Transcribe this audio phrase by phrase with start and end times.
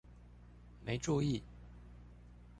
[0.83, 1.43] 沒注意！